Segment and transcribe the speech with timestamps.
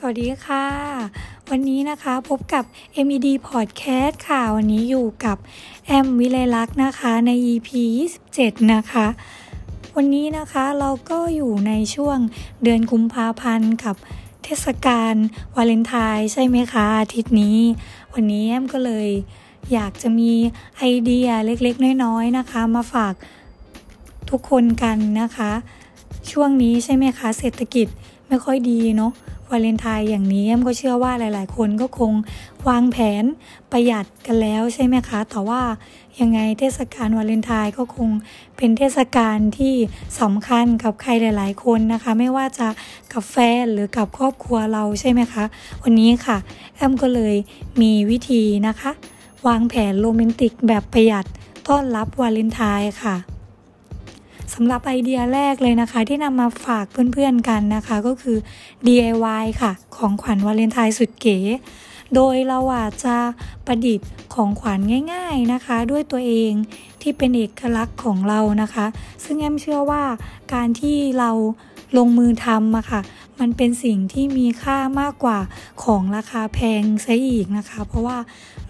[0.00, 0.66] สวัสดีค่ะ
[1.50, 2.64] วันนี้นะคะพบกับ
[3.06, 5.36] MED Podcast ค่ะ วันนี้อยู่กับ
[5.86, 7.68] แอมวิเลลักษ์นะคะใน EP
[8.22, 9.06] 27 นะคะ
[9.96, 12.18] วันนี้นะคะเราก็อยู่ในช่วง
[12.62, 13.96] เดือนกุมภาพันธ์กับ
[14.44, 15.14] เทศกาล
[15.54, 17.58] วาเลนไทน์ใช่ไหมคะอาทิตย์นี้
[18.14, 19.08] วันนี้แอมก็เลย
[19.72, 20.32] อยากจะมี
[20.78, 23.14] ไอเดียเล็กๆ น้อยๆนะคะ มาฝาก
[24.30, 25.52] ทุกคนกันนะคะ
[26.30, 27.86] ช่วงนี้ใช่ไหมคะ เศรษฐกิจ
[28.28, 29.12] ไม่ค่อยดีเนาะ
[29.50, 32.12] วาเลนไทน์อย่างนี้แอมก็เชื่อว่าหลาย ๆ คนก็คง
[32.68, 33.24] วางแผน
[33.72, 35.62] ประหยัดกันแล้วใช่ไหมคะ แต่ว่า
[36.20, 38.08] ยังไงเทศกาลวาเลนไทน์ก็คง
[38.56, 39.74] เป็นเทศกาลที่
[40.20, 42.68] สำคัญกับใครหลาย ๆ คนนะคะ ไม่ว่าจะ
[43.12, 45.44] กับแฟนหรือกับครอบครัวเราใช่ไหมคะ
[45.82, 46.36] วันนี้ค่ะ
[46.76, 47.34] แอมก็เลย
[47.82, 48.92] มีวิธีนะคะ
[49.46, 51.26] วางแผนโรแมนติกแบบประหยัด
[51.68, 53.35] ต้อนรับวาเลนไทน์ค่ะ
[54.58, 58.36] สำหรับไอเดียแรกเลยนะคะ ที่นำมาฝากเพื่อนๆกันนะคะ ก็คือ
[58.86, 61.38] DIY ค่ะ ของขวัญวาเลนไทน์สุดเก๋
[62.14, 63.16] โดยเราอาจจะ
[63.66, 64.80] ประดิษฐ์ของขวัญ
[65.12, 66.52] ง่าย ๆนะคะ ด้วยตัวเอง
[67.02, 68.86] ที่เป็นเอกลักษณ์ของเรานะคะ
[69.24, 70.02] ซึ่งแอมเชื่อว่า
[70.54, 71.30] การที่เรา
[71.96, 73.00] ลงมือทำอะค่ะ
[73.40, 75.38] มันเป็นสิ่งที่มีค่ามากกว่า
[75.84, 78.18] ของราคาแพงซะอีกนะคะ เพราะว่า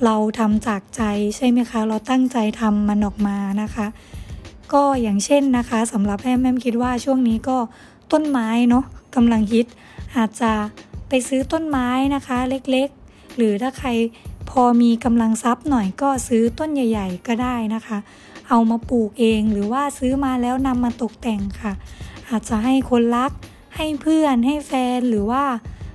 [0.05, 1.03] เราทำจากใจ
[1.37, 3.87] ใช่ไหมคะ เราตั้งใจทำมันออกมานะคะ
[4.72, 7.59] ก็อย่างเช่นนะคะสำหรับแอมแอมคิดว่าช่วงนี้ก็
[8.12, 8.84] ต้นไม้เนาะ
[9.17, 9.67] กำลังฮิต
[10.17, 10.53] อาจจะ
[11.09, 13.89] ไปซื้อต้นไม้นะคะ เล็กๆ หรือถ้าใคร
[14.50, 17.98] พอมีกำลังทรัพย์หน่อยก็ซื้อต้นใหญ่ ๆ ก็ได้นะคะ
[18.48, 21.72] เอามาปลูกเองหรือว่าซื้อมาแล้วนำมาตกแต่งค่ะ
[22.28, 23.33] อาจจะให้คนรัก
[23.77, 25.44] ให้เพื่อนให้แฟนหรือว่า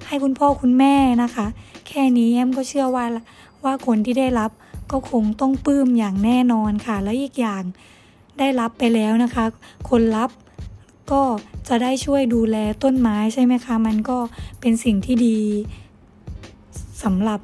[0.07, 1.47] ให้คุณพ่อคุณแม่นะคะ
[1.87, 3.05] แค่นี้แอมก็เชื่อว่า
[3.63, 4.51] ว่าคนที่ได้รับ
[4.91, 7.63] ก็คงต้องปลื้มอย่างแน่นอนค่ะ แล้วอีกอย่าง
[8.39, 9.45] ได้รับไปแล้วนะคะ
[9.89, 10.29] คนรับ
[11.11, 11.21] ก็
[11.67, 14.17] จะได้ช่วยดูแลต้นไม้ใช่ไหมคะ มันก็
[14.59, 15.39] เป็นสิ่งที่ดี
[17.03, 17.39] สำหรับ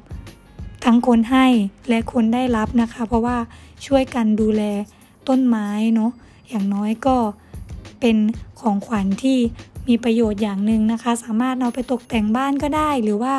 [0.84, 1.46] ทั้งคนให้
[1.88, 3.36] และคนได้รับนะคะ เพราะว่า
[3.86, 4.62] ช่วยกันดูแล
[5.28, 6.10] ต้นไม้เนาะ
[6.48, 7.16] อย่างน้อยก็
[8.00, 8.16] เป็น
[8.60, 9.38] ของขวัญที่
[9.88, 13.34] มีประโยชน์อย่างหนึ่งนะคะ สามารถเอาไปตกแต่งบ้านก็ได้หรือว่า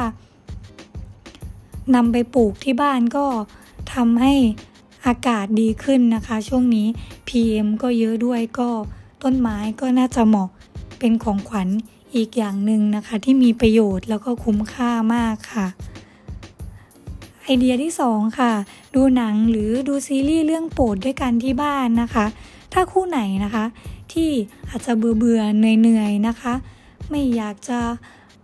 [1.95, 3.25] นำไปปลูกที่บ้านก็
[3.93, 4.33] ทำให้
[5.05, 6.87] อากาศดีขึ้นนะคะ ช่วงนี้
[7.27, 8.69] PM ก็เยอะด้วยก็
[9.23, 10.49] ต้นไม้ก็น่าจะเหมาะ
[10.99, 11.67] เป็นของขวัญ
[12.15, 15.67] อีกอย่างหนึ่งนะคะ ที่มีประโยชน์แล้วก็คุ้มค่ามากค่ะ
[17.43, 18.53] ไอเดียที่ 2 ค่ะ
[18.95, 22.25] ดูหนังหรือดูซีรีส์เรื่องโปรดด้วยกันที่บ้านนะคะ
[22.73, 23.65] ถ้าคู่ไหนนะคะ
[24.13, 24.29] ที่
[24.69, 26.53] อาจจะเบื่อเบื่อเหนื่อยๆนะคะ
[27.09, 27.79] ไม่อยากจะ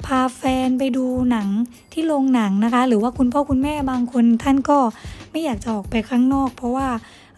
[0.06, 1.48] พาแฟนไปดูหนัง
[1.94, 4.78] ที่โรงหนังนะคะ หรือว่าคุณพ่อคุณแม่บางคนท่านก็
[5.32, 6.88] ไม่อยากจะออกไปข้างนอก เพราะว่า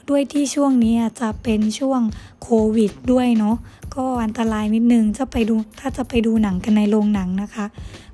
[0.09, 2.01] ด้วยที่ช่วงนี้จะเป็นช่วง
[2.43, 3.55] โควิดด้วยเนาะ
[3.95, 7.65] ก็อันตรายนิดนึงจะไปดูถ้าจะไปดูหนังกันในโรงหนังนะคะ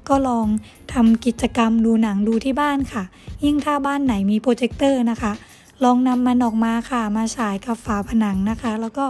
[0.08, 0.48] ก็ลอง
[0.94, 3.04] ทำกิจกรรมดูหนังดูที่บ้านค่ะ
[3.46, 5.32] ยิ่งถ้าบ้านไหนมีโปรเจคเตอร์นะคะ
[5.84, 9.06] ลองนำมันออกมาค่ะมาฉายกับฝาผนังนะคะ แล้วก็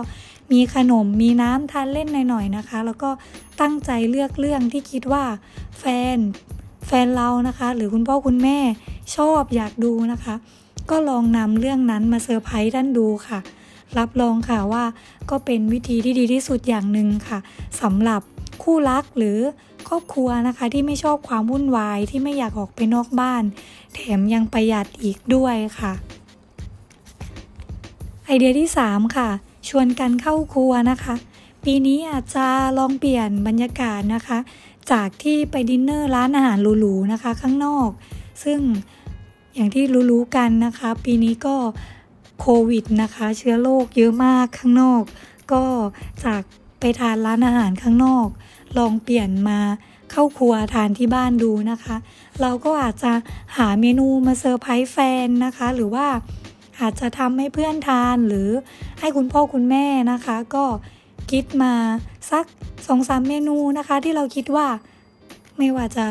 [0.52, 3.10] มีขนมมีน้ำทานเล่นหน่อยๆนะคะ แล้วก็
[3.62, 5.24] ตั้งใจเลือกเรื่องที่คิดว่า
[5.80, 5.84] แฟ
[6.16, 6.18] น
[6.88, 8.58] แฟนเรานะคะ หรือคุณพ่อคุณแม่
[9.16, 10.36] ชอบอยากดูนะคะ
[10.90, 13.40] ก็ลองนำเรื่องนั้นมาเซอร์ไพรส์ท่านดูค่ะ
[13.98, 14.84] รับรองค่ะว่า
[15.30, 17.40] ก็เป็นวิธีที่ดีที่สุดอย่างหนึ่งค่ะ
[17.82, 18.22] สำหรับ
[18.64, 19.38] คู่รักหรือ
[19.88, 23.44] ครอบครัวนะคะที่ไม่ชอบความวุ่นวายที่ไม่อยากออกไปนอกบ้าน
[23.94, 25.94] แถมยังประหยัดอีกด้วยค่ะ
[28.26, 29.30] ไอเดียที่ 3 ค่ะ
[29.70, 31.16] ชวนกันเข้าครัวนะคะ
[31.66, 32.48] ปีนี้อาจจะ
[32.78, 34.38] ลองเปลี่ยนบรรยากาศนะคะ
[34.92, 37.90] จากที่ไปดินเนอร์ร้านอาหารหรูๆนะคะ ข้างนอก
[38.44, 38.60] ซึ่ง
[39.54, 41.56] อย่างที่รู้ๆกันนะคะ ปีนี้ก็
[42.40, 45.04] โควิดนะคะ เชื้อโรคเยอะมากข้างนอก
[45.52, 45.64] ก็
[46.26, 46.42] จาก
[46.80, 48.28] ไปทานร้านอาหารข้างนอก
[48.78, 49.60] ลองเปลี่ยนมา
[50.12, 51.96] เข้าครัวทานที่บ้านดูนะคะ
[52.42, 53.12] เราก็อาจจะ
[53.58, 56.06] หาเมนูมาเซอร์ไพรส์แฟนนะคะ หรือว่า
[56.80, 58.50] อาจจะทำให้เพื่อนทานหรือ
[59.00, 60.66] ให้คุณพ่อคุณแม่นะคะ ก็
[61.32, 61.74] คิดมา
[62.32, 62.46] สัก
[62.88, 64.68] สองสามเมนูนะคะ ที่เราคิดว่า
[65.58, 66.06] ไม่ว่าจะ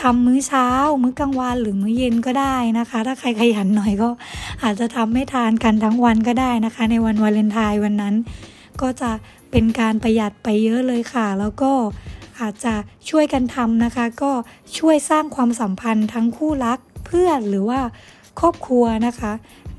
[0.00, 0.68] ทำมื้อเช้า
[1.02, 4.08] มื้อกลางวันหรือมื้อเย็นก็ได้นะคะ ถ้าใครขยันหน่อยก็
[4.62, 8.14] อาจจะทำให้ทานกันทั้งวันก็ได้นะคะ ในวันวาเลนไทน์วันนั้น
[8.80, 9.10] ก็จะ
[9.50, 11.72] เป็นการประหยัดไปเยอะเลยค่ะ แล้วก็
[12.40, 12.74] อาจจะ
[13.10, 14.32] ช่วยกันทำนะคะ ก็
[14.78, 17.80] ช่วยสร้างความสัมพันธ์ทั้งคู่รักเพื่อนหรือว่า
[18.40, 19.32] ครอบครัวนะคะ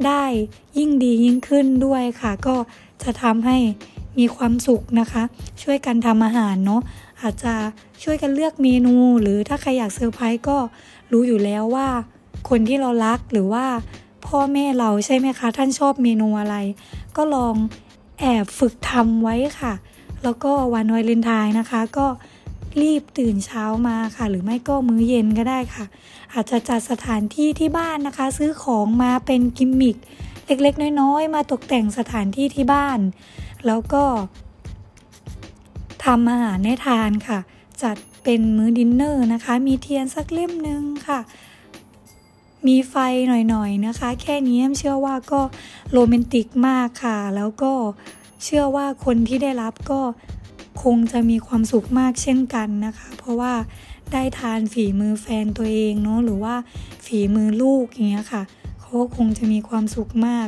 [0.06, 0.24] ได้
[0.78, 2.56] ยิ่งดียิ่งขึ้นด้วยค่ะ ก็
[3.04, 3.58] จะทำให้
[4.20, 5.24] มีความสุขนะคะ
[5.64, 6.82] ช่วยกันทำอาหารเนาะ
[7.22, 7.54] อาจจะ
[8.04, 10.58] ช่วยกันเลือกเมนู หรือถ้าใครอยากเซอร์ไพรส์ก็
[11.12, 11.88] รู้อยู่แล้วว่า
[12.50, 13.66] คนที่เรารักหรือว่า
[14.28, 16.56] พ่อแม่เราใช่ไหมคะ ท่านชอบเมนูอะไร
[17.18, 17.56] ก็ลอง
[18.20, 19.74] แอบฝึกทำไว้ค่ะ
[20.24, 22.08] แล้วก็วันวาเลนไทน์นะคะ ก็
[22.84, 25.86] รีบตื่นเช้ามาค่ะ หรือไม่ก็มื้อเย็นก็ได้ค่ะ
[26.34, 29.98] อาจจะจัดสถานที่ที่บ้านนะคะ ซื้อของมาเป็นกิมมิค
[30.48, 33.00] เล็กๆ น้อยๆ มาตกแต่งสถานที่ที่บ้าน
[33.66, 34.04] แล้วก็
[36.04, 37.40] ทำอาหารให้ทานค่ะ
[37.84, 41.20] จัดเป็นมื้อดินเนอร์นะคะ มีเทียนสักเล่มหนึ่งค่ะ
[42.68, 42.96] มีไฟ
[43.50, 45.42] หน่อยๆนะคะ แค่นี้เชื่อว่าก็
[45.92, 47.72] โรแมนติกมากค่ะ แล้วก็
[48.44, 50.02] เชื่อว่าคนที่ได้รับก็
[50.84, 53.54] คงจะมีความสุขมากเช่นกันนะคะ เพราะว่า
[54.12, 56.56] ได้ทานฝีมือแฟนตัวเองเนาะหรือว่า
[57.06, 58.44] ฝีมือลูกอย่างเงี้ยค่ะ
[58.80, 60.48] เขาคงจะมีความสุขมาก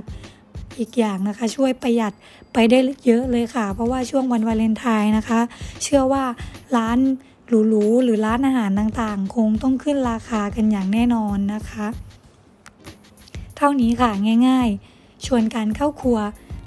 [0.78, 2.14] อีกอย่างนะคะ ช่วยประหยัด
[2.54, 5.40] ไปได้เยอะเลยค่ะ เพราะว่าช่วงวันวาเลนไทน์นะคะ
[5.84, 6.24] เชื่อว่า
[6.78, 7.00] ร้าน
[7.48, 11.88] หรูๆหรือร้านอาหารต่างๆ คงต้องขึ้นราคากันอย่างแน่นอนนะคะ
[13.58, 14.12] เท่านี้ค่ะ
[14.48, 16.20] ง่ายๆ ชวนกันเข้าครัว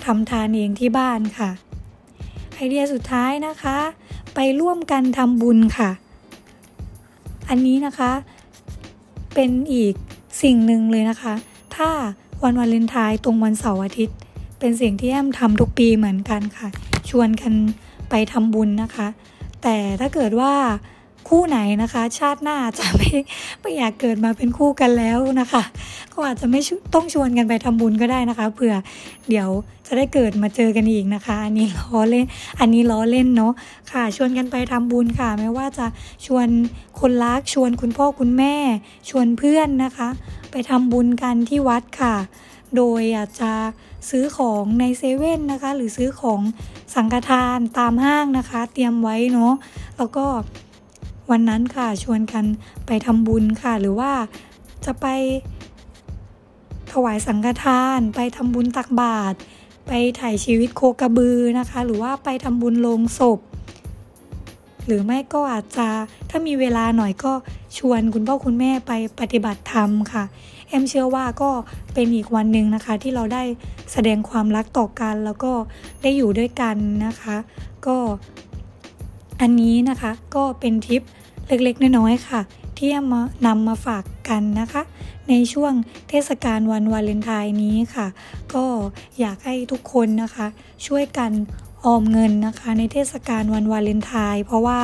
[0.04, 1.50] ทำทานเองที่บ้านค่ะ
[2.62, 3.78] ไอเดียสุดท้ายนะคะ
[4.34, 5.90] ไปร่วมกันทำบุญค่ะ
[7.48, 8.12] อันนี้นะคะ
[9.34, 9.94] เป็นอีก
[10.42, 11.34] สิ่งหนึ่งเลยนะคะ
[11.76, 11.90] ถ้า
[12.42, 14.16] วันวาเลนไทน์ตรงวันเสาร์อาทิตย์
[14.58, 16.68] เป็นสิ่งที่แอมทำทุกปีเหมือนกันค่ะ
[17.08, 17.52] ชวนกัน
[18.10, 19.06] ไปทำบุญนะคะ
[19.62, 20.52] แต่ถ้าเกิดว่า
[21.28, 23.10] คู่ไหนนะคะ ชาติหน้าจะไม่
[23.60, 25.62] ไม่อยากเกิดมาเป็นคู่กันแล้วนะคะ
[26.12, 26.60] ก็อาจจะไม่
[26.94, 28.74] ต้องชวนกันไปทำบุญก็ได้นะคะเผื่อ
[29.28, 29.48] เดี๋ยว
[29.86, 32.26] จะได้เกิดมาเจอกันอีกนะคะ อันนี้ล้อเล่น
[32.60, 33.52] อันนี้ล้อเล่นเนาะ
[33.92, 35.86] ค่ะ ชวนกันไปทำบุญค่ะ ไม่ว่าจะ
[36.26, 36.48] ชวน
[37.00, 38.54] คนรักชวนคุณพ่อคุณแม่
[39.08, 40.08] ชวนเพื่อนนะคะ
[40.50, 42.16] ไปทำบุญกันที่วัดค่ะ
[42.76, 43.52] โดยอาจจะ
[44.10, 46.40] ซื้อของในเซเว่นนะคะ หรือซื้อของ
[46.94, 49.52] สังฆทานตามห้างนะคะ เตรียมไว้เนาะ
[49.98, 50.24] แล้วก็
[51.32, 52.44] วันนั้นค่ะชวนกัน
[52.86, 54.12] ไปทำบุญค่ะ หรือว่า
[54.84, 55.06] จะไป
[56.92, 59.36] ถวายสังฆทาน ไปทำบุญตักบาตร
[59.86, 63.38] ไปถ่ายชีวิตโคกระบือนะคะ หรือว่าไปทำบุญโลงศพ
[64.86, 65.88] หรือไม่ก็อาจจะ
[66.30, 67.32] ถ้ามีเวลาหน่อยก็
[67.78, 70.24] ชวนคุณพ่อคุณแม่ไปปฏิบัติธรรมค่ะ
[70.68, 71.50] แอมเชื่อว่าก็
[71.94, 73.42] เป็นอีกวันหนึ่งนะคะ ที่เราได้
[73.92, 75.52] แสดงความรักต่อกันแล้วก็
[76.02, 76.76] ได้อยู่ด้วยกัน
[77.06, 77.36] นะคะ
[77.86, 77.96] ก็
[79.40, 81.02] อันนี้นะคะก็เป็นทิป
[81.48, 82.40] เล็กๆ น้อยๆค่ะ
[82.78, 84.82] ที่มานำมาฝากกันนะคะ
[85.28, 85.72] ในช่วง
[86.08, 88.06] เทศกาลวันวาเลนไทน์นี้ค่ะ
[88.54, 88.64] ก็
[89.20, 90.46] อยากให้ทุกคนนะคะ
[90.86, 91.30] ช่วยกัน
[91.84, 94.80] ออมเงินนะคะ ในเทศกาลวันวาเลนไทน์เพราะว่า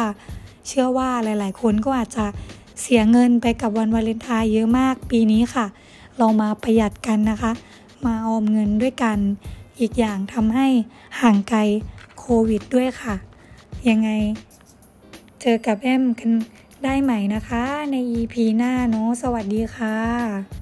[0.67, 2.27] เชื่อว่าหลายๆ คนก็อาจจะ
[2.81, 5.67] เสียเงินไปกับวันวาเลนไทน์เยอะมากปีนี้ค่ะ
[6.19, 7.53] เรามาประหยัดกันนะคะ
[8.07, 9.19] มาออมเงินด้วยกัน
[9.81, 10.67] อีกอย่างทำให้
[11.21, 11.61] ห่างไกล
[12.19, 13.15] โควิดด้วยค่ะ
[13.89, 14.11] ยังไง
[15.43, 16.31] เจอกับแอมกัน
[16.85, 20.58] ได้ใหม่นะคะ ใน EP หน้าเนาะสวัสดีค่ะ